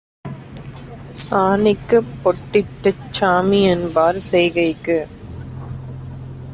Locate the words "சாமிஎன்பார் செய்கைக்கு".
3.11-4.97